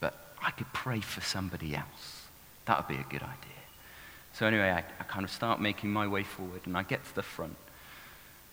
but 0.00 0.14
I 0.42 0.50
could 0.50 0.72
pray 0.72 1.00
for 1.00 1.20
somebody 1.20 1.74
else. 1.74 2.26
That 2.66 2.78
would 2.78 2.96
be 2.96 3.00
a 3.00 3.06
good 3.08 3.22
idea. 3.22 3.58
So, 4.34 4.46
anyway, 4.46 4.70
I, 4.70 4.84
I 5.00 5.04
kind 5.04 5.24
of 5.24 5.30
start 5.30 5.60
making 5.60 5.90
my 5.90 6.06
way 6.06 6.22
forward, 6.22 6.60
and 6.66 6.76
I 6.76 6.82
get 6.82 7.04
to 7.04 7.14
the 7.14 7.22
front. 7.22 7.56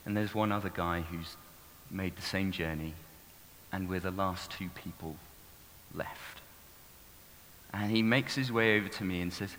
And 0.05 0.15
there's 0.15 0.33
one 0.33 0.51
other 0.51 0.69
guy 0.69 1.01
who's 1.01 1.35
made 1.91 2.15
the 2.15 2.21
same 2.21 2.51
journey, 2.51 2.93
and 3.71 3.89
we're 3.89 3.99
the 3.99 4.11
last 4.11 4.51
two 4.51 4.69
people 4.69 5.15
left. 5.93 6.41
And 7.73 7.91
he 7.91 8.01
makes 8.01 8.35
his 8.35 8.51
way 8.51 8.77
over 8.79 8.87
to 8.87 9.03
me 9.03 9.21
and 9.21 9.33
says, 9.33 9.55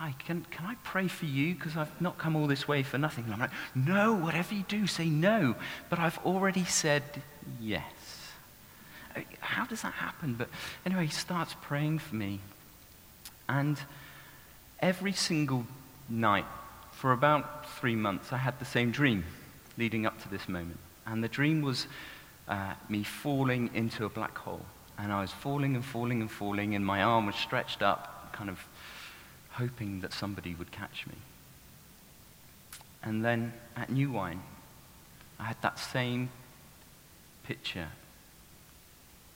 Hi, 0.00 0.14
can, 0.18 0.46
can 0.50 0.64
I 0.64 0.76
pray 0.82 1.08
for 1.08 1.26
you? 1.26 1.54
Because 1.54 1.76
I've 1.76 2.00
not 2.00 2.16
come 2.16 2.34
all 2.34 2.46
this 2.46 2.66
way 2.66 2.82
for 2.82 2.96
nothing. 2.96 3.24
And 3.24 3.34
I'm 3.34 3.38
like, 3.38 3.50
No, 3.74 4.14
whatever 4.14 4.54
you 4.54 4.64
do, 4.66 4.86
say 4.86 5.04
no. 5.10 5.56
But 5.90 5.98
I've 5.98 6.16
already 6.24 6.64
said 6.64 7.02
yes. 7.60 7.82
uh, 9.14 9.20
how 9.40 9.66
does 9.66 9.82
that 9.82 9.92
happen? 9.92 10.36
But 10.36 10.48
anyway, 10.86 11.04
he 11.04 11.12
starts 11.12 11.54
praying 11.60 11.98
for 11.98 12.14
me. 12.14 12.40
And 13.46 13.78
every 14.78 15.12
single 15.12 15.66
night 16.08 16.46
for 16.92 17.12
about 17.12 17.68
three 17.78 17.94
months, 17.94 18.32
I 18.32 18.38
had 18.38 18.58
the 18.58 18.64
same 18.64 18.92
dream 18.92 19.26
leading 19.76 20.06
up 20.06 20.18
to 20.22 20.30
this 20.30 20.48
moment. 20.48 20.78
And 21.04 21.22
the 21.22 21.28
dream 21.28 21.60
was 21.60 21.86
uh, 22.48 22.72
me 22.88 23.02
falling 23.02 23.68
into 23.74 24.06
a 24.06 24.08
black 24.08 24.38
hole. 24.38 24.64
And 24.96 25.12
I 25.12 25.20
was 25.20 25.30
falling 25.30 25.74
and 25.74 25.84
falling 25.84 26.22
and 26.22 26.30
falling, 26.30 26.74
and 26.74 26.86
my 26.86 27.02
arm 27.02 27.26
was 27.26 27.36
stretched 27.36 27.82
up, 27.82 28.32
kind 28.32 28.48
of 28.48 28.66
hoping 29.60 30.00
that 30.00 30.12
somebody 30.12 30.54
would 30.54 30.72
catch 30.72 31.06
me. 31.06 31.14
And 33.02 33.24
then 33.24 33.52
at 33.76 33.90
New 33.90 34.10
Wine, 34.10 34.42
I 35.38 35.44
had 35.44 35.60
that 35.62 35.78
same 35.78 36.30
picture. 37.44 37.88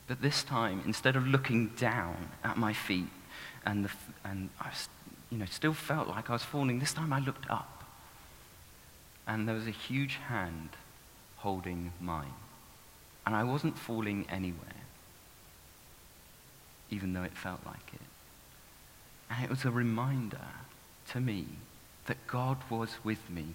But 0.07 0.23
this 0.23 0.43
time, 0.43 0.83
instead 0.87 1.17
of 1.17 1.27
looking 1.27 1.69
down 1.77 2.17
at 2.43 2.57
my 2.57 2.73
feet, 2.73 3.09
and, 3.67 3.85
the, 3.85 3.91
and 4.25 4.49
I 4.61 4.69
was, 4.69 4.89
you 5.31 5.39
know, 5.39 5.47
still 5.47 5.75
felt 5.75 6.09
like 6.09 6.31
I 6.31 6.35
was 6.35 6.43
falling, 6.43 6.79
this 6.79 6.95
time 6.95 7.13
I 7.13 7.21
looked 7.21 7.49
up. 7.51 7.85
And 9.27 9.47
there 9.47 9.55
was 9.55 9.67
a 9.67 9.77
huge 9.89 10.17
hand 10.29 10.71
holding 11.37 11.93
mine. 12.01 12.35
And 13.27 13.35
I 13.35 13.45
wasn't 13.45 13.79
falling 13.79 14.27
anywhere, 14.31 14.81
even 16.91 17.15
though 17.15 17.23
it 17.23 17.37
felt 17.37 17.61
like 17.65 17.89
it. 17.95 18.14
And 19.31 19.45
it 19.45 19.51
was 19.51 19.65
a 19.65 19.71
reminder 19.71 20.39
to 21.09 21.21
me 21.21 21.47
that 22.07 22.27
God 22.27 22.59
was 22.71 22.91
with 23.03 23.31
me 23.31 23.47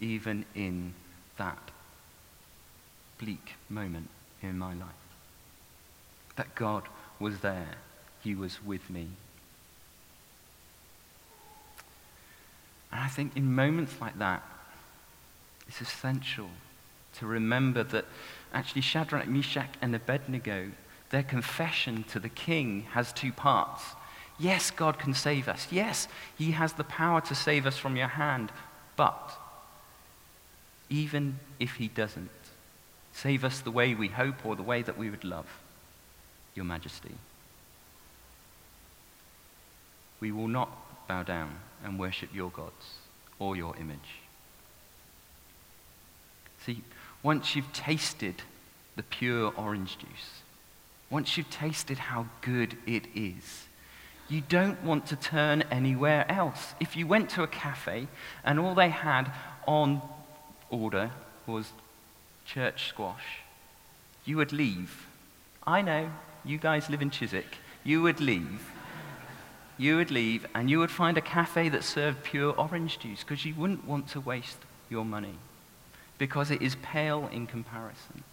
even 0.00 0.44
in 0.54 0.94
that 1.36 1.70
bleak 3.18 3.54
moment 3.68 4.08
in 4.42 4.58
my 4.58 4.74
life. 4.74 4.88
That 6.36 6.54
God 6.54 6.84
was 7.18 7.40
there. 7.40 7.74
He 8.22 8.34
was 8.34 8.62
with 8.64 8.88
me. 8.88 9.08
And 12.92 13.00
I 13.00 13.08
think 13.08 13.36
in 13.36 13.54
moments 13.54 13.94
like 14.00 14.18
that, 14.18 14.42
it's 15.66 15.80
essential 15.80 16.48
to 17.18 17.26
remember 17.26 17.82
that 17.84 18.06
actually 18.52 18.82
Shadrach, 18.82 19.28
Meshach, 19.28 19.74
and 19.82 19.94
Abednego, 19.94 20.70
their 21.10 21.22
confession 21.22 22.04
to 22.04 22.18
the 22.18 22.28
king 22.28 22.86
has 22.92 23.12
two 23.12 23.32
parts. 23.32 23.82
Yes, 24.38 24.70
God 24.70 24.98
can 24.98 25.14
save 25.14 25.48
us. 25.48 25.66
Yes, 25.70 26.06
He 26.36 26.52
has 26.52 26.74
the 26.74 26.84
power 26.84 27.20
to 27.22 27.34
save 27.34 27.66
us 27.66 27.76
from 27.76 27.96
your 27.96 28.08
hand. 28.08 28.52
But 28.96 29.36
even 30.88 31.40
if 31.58 31.74
He 31.74 31.88
doesn't, 31.88 32.30
save 33.12 33.44
us 33.44 33.60
the 33.60 33.70
way 33.70 33.94
we 33.94 34.08
hope 34.08 34.46
or 34.46 34.54
the 34.54 34.62
way 34.62 34.82
that 34.82 34.96
we 34.96 35.10
would 35.10 35.24
love, 35.24 35.46
Your 36.54 36.64
Majesty, 36.64 37.14
we 40.20 40.32
will 40.32 40.48
not 40.48 40.70
bow 41.08 41.22
down 41.22 41.56
and 41.84 41.98
worship 41.98 42.30
your 42.34 42.50
gods 42.50 42.96
or 43.38 43.56
your 43.56 43.76
image. 43.76 44.20
See, 46.64 46.82
once 47.22 47.54
you've 47.54 47.72
tasted 47.72 48.42
the 48.96 49.02
pure 49.02 49.52
orange 49.56 49.96
juice, 49.98 50.42
once 51.08 51.36
you've 51.36 51.50
tasted 51.50 51.98
how 51.98 52.26
good 52.42 52.76
it 52.86 53.04
is, 53.14 53.67
you 54.28 54.42
don't 54.42 54.82
want 54.84 55.06
to 55.06 55.16
turn 55.16 55.62
anywhere 55.70 56.30
else. 56.30 56.74
If 56.80 56.96
you 56.96 57.06
went 57.06 57.30
to 57.30 57.42
a 57.42 57.46
cafe 57.46 58.08
and 58.44 58.58
all 58.58 58.74
they 58.74 58.90
had 58.90 59.32
on 59.66 60.02
order 60.70 61.10
was 61.46 61.72
church 62.44 62.88
squash, 62.88 63.40
you 64.24 64.36
would 64.36 64.52
leave. 64.52 65.06
I 65.66 65.80
know, 65.80 66.10
you 66.44 66.58
guys 66.58 66.90
live 66.90 67.02
in 67.02 67.10
Chiswick. 67.10 67.56
You 67.84 68.02
would 68.02 68.20
leave. 68.20 68.70
You 69.78 69.96
would 69.96 70.10
leave 70.10 70.46
and 70.54 70.68
you 70.68 70.78
would 70.80 70.90
find 70.90 71.16
a 71.16 71.22
cafe 71.22 71.68
that 71.70 71.84
served 71.84 72.24
pure 72.24 72.52
orange 72.52 72.98
juice 72.98 73.20
because 73.20 73.44
you 73.44 73.54
wouldn't 73.54 73.86
want 73.86 74.08
to 74.08 74.20
waste 74.20 74.58
your 74.90 75.04
money 75.04 75.36
because 76.18 76.50
it 76.50 76.60
is 76.60 76.76
pale 76.82 77.30
in 77.32 77.46
comparison. 77.46 78.24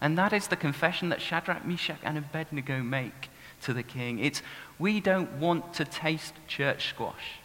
And 0.00 0.16
that 0.18 0.32
is 0.32 0.48
the 0.48 0.56
confession 0.56 1.08
that 1.08 1.22
Shadrach, 1.22 1.64
Meshach, 1.64 1.98
and 2.02 2.18
Abednego 2.18 2.82
make 2.82 3.30
to 3.62 3.72
the 3.72 3.82
king. 3.82 4.18
It's 4.18 4.42
we 4.78 5.00
don't 5.00 5.32
want 5.40 5.74
to 5.74 5.84
taste 5.84 6.34
church 6.46 6.90
squash. 6.90 7.40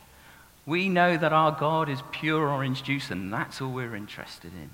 We 0.65 0.89
know 0.89 1.17
that 1.17 1.33
our 1.33 1.51
God 1.51 1.89
is 1.89 2.01
pure 2.11 2.47
orange 2.47 2.83
juice, 2.83 3.09
and 3.09 3.33
that's 3.33 3.61
all 3.61 3.71
we're 3.71 3.95
interested 3.95 4.51
in. 4.53 4.69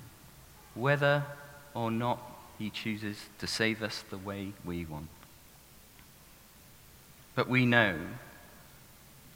Whether 0.75 1.23
or 1.73 1.91
not 1.91 2.19
he 2.57 2.69
chooses 2.69 3.17
to 3.39 3.47
save 3.47 3.81
us 3.81 4.03
the 4.09 4.17
way 4.17 4.53
we 4.65 4.85
want. 4.85 5.07
But 7.35 7.47
we 7.47 7.65
know 7.65 7.95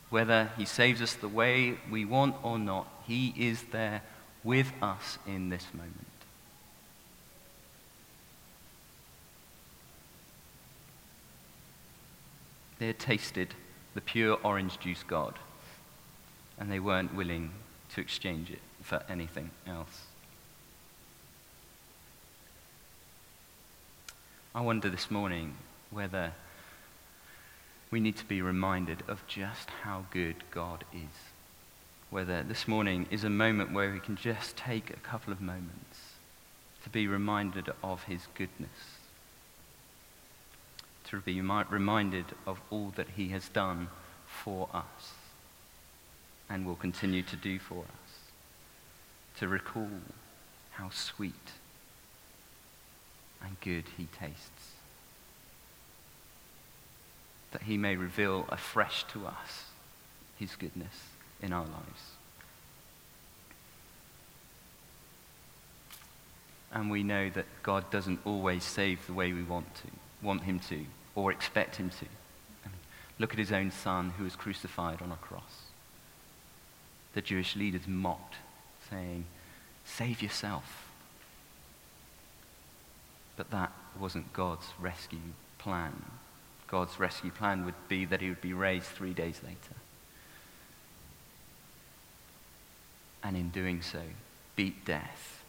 whether 0.10 0.52
he 0.58 0.66
saves 0.66 1.02
us 1.02 1.14
the 1.14 1.30
way 1.30 1.78
we 1.90 2.04
want 2.04 2.36
or 2.44 2.60
not, 2.60 2.88
he 3.08 3.34
is 3.38 3.64
there 3.72 4.02
with 4.44 4.72
us 4.82 5.18
in 5.26 5.50
this 5.50 5.66
moment. 5.74 6.11
They 12.82 12.88
had 12.88 12.98
tasted 12.98 13.54
the 13.94 14.02
pure 14.02 14.40
orange 14.42 14.80
juice 14.80 15.04
God, 15.04 15.36
and 16.58 16.72
they 16.72 16.80
weren't 16.80 17.14
willing 17.14 17.52
to 17.94 18.02
exchange 18.02 18.50
it 18.50 18.62
for 18.82 19.04
anything 19.08 19.52
else. 19.68 20.08
I 24.56 24.62
wonder 24.62 24.90
this 24.90 25.12
morning 25.12 25.58
whether 25.92 26.34
we 27.92 28.00
need 28.00 28.18
to 28.18 28.26
be 28.26 28.42
reminded 28.42 29.04
of 29.08 29.28
just 29.28 29.70
how 29.84 30.06
good 30.10 30.38
God 30.50 30.84
is. 30.92 31.30
Whether 32.10 32.42
this 32.42 32.68
morning 32.68 33.06
is 33.12 33.24
a 33.24 33.30
moment 33.30 33.74
where 33.74 33.94
we 33.94 34.00
can 34.00 34.16
just 34.16 34.58
take 34.58 34.90
a 34.90 34.94
couple 35.02 35.32
of 35.32 35.40
moments 35.40 36.16
to 36.84 36.90
be 36.90 37.06
reminded 37.06 37.70
of 37.84 38.06
his 38.06 38.26
goodness 38.34 39.01
to 41.12 41.20
be 41.20 41.42
reminded 41.42 42.24
of 42.48 42.62
all 42.70 42.94
that 42.96 43.08
he 43.18 43.30
has 43.30 43.50
done 43.50 43.90
for 44.26 44.70
us 44.74 45.14
and 46.50 46.66
will 46.66 46.76
continue 46.76 47.22
to 47.22 47.36
do 47.36 47.60
for 47.60 47.80
us. 47.80 48.12
To 49.40 49.48
recall 49.50 49.90
how 50.72 50.90
sweet 50.90 51.34
and 53.44 53.60
good 53.60 53.84
he 53.98 54.08
tastes. 54.18 54.72
That 57.52 57.64
he 57.64 57.78
may 57.78 57.98
reveal 57.98 58.46
afresh 58.48 59.04
to 59.10 59.28
us 59.28 59.66
his 60.40 60.56
goodness 60.56 61.08
in 61.42 61.52
our 61.52 61.66
lives. 61.66 62.12
And 66.72 66.90
we 66.90 67.04
know 67.04 67.30
that 67.32 67.48
God 67.64 67.92
doesn't 67.92 68.22
always 68.24 68.64
save 68.64 69.06
the 69.08 69.14
way 69.14 69.34
we 69.34 69.44
want 69.44 69.76
to, 69.76 69.88
want 70.26 70.44
him 70.44 70.60
to 70.70 70.86
or 71.16 71.32
expect 71.32 71.76
him 71.76 71.90
to. 71.90 72.06
look 73.20 73.34
at 73.34 73.40
his 73.40 73.52
own 73.52 73.70
son 73.72 74.12
who 74.18 74.24
was 74.24 74.36
crucified 74.36 75.02
on 75.02 75.12
a 75.12 75.16
cross. 75.16 75.64
The 77.14 77.22
Jewish 77.22 77.56
leaders 77.56 77.88
mocked, 77.88 78.36
saying, 78.90 79.26
Save 79.86 80.22
yourself. 80.22 80.90
But 83.36 83.52
that 83.52 83.72
wasn't 84.00 84.34
God's 84.34 84.66
rescue 84.80 85.20
plan. 85.58 86.04
God's 86.68 87.00
rescue 87.00 87.32
plan 87.32 87.66
would 87.66 87.76
be 87.90 88.06
that 88.06 88.22
he 88.22 88.30
would 88.30 88.42
be 88.42 88.54
raised 88.54 88.86
three 88.86 89.14
days 89.14 89.42
later. 89.44 89.76
And 93.24 93.36
in 93.36 93.50
doing 93.50 93.82
so, 93.82 94.02
beat 94.56 94.86
death 94.86 95.44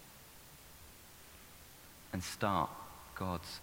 and 2.13 2.23
start 2.23 2.71
God's 3.15 3.61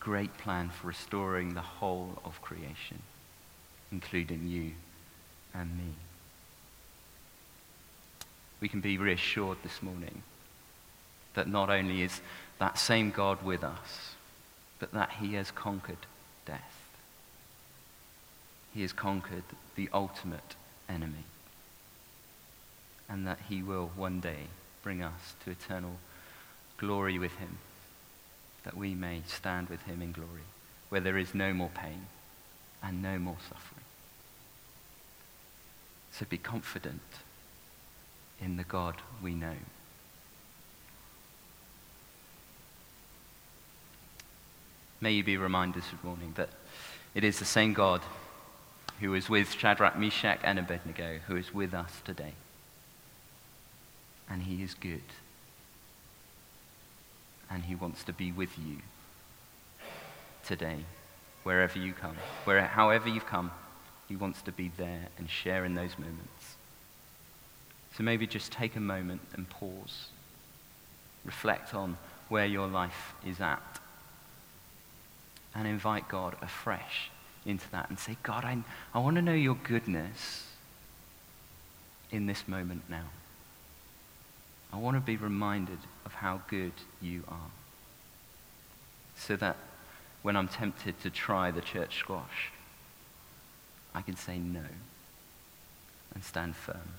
great 0.00 0.36
plan 0.38 0.70
for 0.70 0.88
restoring 0.88 1.52
the 1.52 1.60
whole 1.60 2.18
of 2.24 2.40
creation, 2.40 3.02
including 3.92 4.48
you 4.48 4.72
and 5.54 5.76
me. 5.76 5.92
We 8.60 8.68
can 8.68 8.80
be 8.80 8.98
reassured 8.98 9.58
this 9.62 9.82
morning 9.82 10.22
that 11.34 11.48
not 11.48 11.70
only 11.70 12.02
is 12.02 12.20
that 12.58 12.78
same 12.78 13.10
God 13.10 13.42
with 13.42 13.62
us, 13.62 14.14
but 14.78 14.92
that 14.92 15.12
he 15.20 15.34
has 15.34 15.50
conquered 15.50 16.06
death. 16.46 16.80
He 18.74 18.82
has 18.82 18.92
conquered 18.92 19.44
the 19.76 19.90
ultimate 19.92 20.56
enemy. 20.88 21.24
And 23.08 23.26
that 23.26 23.38
he 23.48 23.62
will 23.62 23.90
one 23.96 24.20
day 24.20 24.46
bring 24.82 25.02
us 25.02 25.34
to 25.44 25.50
eternal 25.50 25.96
glory 26.78 27.18
with 27.18 27.36
him 27.36 27.58
that 28.64 28.76
we 28.76 28.94
may 28.94 29.22
stand 29.26 29.68
with 29.68 29.82
him 29.82 30.02
in 30.02 30.12
glory, 30.12 30.46
where 30.88 31.00
there 31.00 31.18
is 31.18 31.34
no 31.34 31.52
more 31.52 31.70
pain 31.74 32.06
and 32.82 33.02
no 33.02 33.18
more 33.18 33.36
suffering. 33.48 33.84
So 36.12 36.26
be 36.28 36.38
confident 36.38 37.00
in 38.40 38.56
the 38.56 38.64
God 38.64 38.96
we 39.22 39.34
know. 39.34 39.56
May 45.00 45.12
you 45.12 45.24
be 45.24 45.36
reminded 45.36 45.82
this 45.82 45.92
morning 46.02 46.32
that 46.36 46.50
it 47.14 47.24
is 47.24 47.38
the 47.38 47.44
same 47.44 47.72
God 47.72 48.02
who 49.00 49.14
is 49.14 49.30
with 49.30 49.52
Shadrach, 49.52 49.98
Meshach, 49.98 50.40
and 50.44 50.58
Abednego 50.58 51.20
who 51.26 51.36
is 51.36 51.54
with 51.54 51.72
us 51.72 52.02
today. 52.04 52.34
And 54.28 54.42
he 54.42 54.62
is 54.62 54.74
good. 54.74 55.00
And 57.50 57.64
he 57.64 57.74
wants 57.74 58.04
to 58.04 58.12
be 58.12 58.30
with 58.30 58.58
you 58.58 58.78
today, 60.44 60.84
wherever 61.42 61.78
you 61.78 61.92
come, 61.92 62.16
where, 62.44 62.60
however 62.62 63.08
you've 63.08 63.26
come, 63.26 63.50
he 64.08 64.16
wants 64.16 64.42
to 64.42 64.52
be 64.52 64.70
there 64.76 65.08
and 65.18 65.28
share 65.28 65.64
in 65.64 65.74
those 65.74 65.98
moments. 65.98 66.56
So 67.96 68.02
maybe 68.02 68.26
just 68.26 68.52
take 68.52 68.76
a 68.76 68.80
moment 68.80 69.20
and 69.34 69.48
pause. 69.48 70.06
Reflect 71.24 71.74
on 71.74 71.96
where 72.28 72.46
your 72.46 72.66
life 72.66 73.14
is 73.26 73.40
at. 73.40 73.80
And 75.54 75.66
invite 75.66 76.08
God 76.08 76.36
afresh 76.40 77.10
into 77.44 77.68
that 77.72 77.88
and 77.88 77.98
say, 77.98 78.16
God, 78.22 78.44
I, 78.44 78.58
I 78.94 78.98
want 79.00 79.16
to 79.16 79.22
know 79.22 79.32
your 79.34 79.56
goodness 79.56 80.46
in 82.10 82.26
this 82.26 82.46
moment 82.46 82.82
now. 82.88 83.06
I 84.72 84.76
want 84.76 84.96
to 84.96 85.00
be 85.00 85.16
reminded 85.16 85.78
how 86.20 86.42
good 86.48 86.72
you 87.00 87.24
are. 87.28 87.50
So 89.16 89.36
that 89.36 89.56
when 90.20 90.36
I'm 90.36 90.48
tempted 90.48 91.00
to 91.00 91.08
try 91.08 91.50
the 91.50 91.62
church 91.62 91.98
squash, 91.98 92.52
I 93.94 94.02
can 94.02 94.16
say 94.16 94.38
no 94.38 94.64
and 96.14 96.22
stand 96.22 96.56
firm. 96.56 96.92